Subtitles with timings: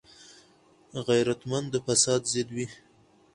[1.07, 2.67] غیرتمند د فساد ضد وي